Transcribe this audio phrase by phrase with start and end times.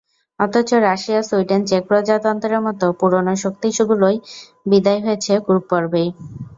[0.39, 4.15] অথচ Russia, Sweden, চেক প্রজাতন্ত্রের মতো পুরোনো শক্তিগুলোর
[4.65, 6.09] বিদায় হয়েছে গ্রুপ পর্বেই।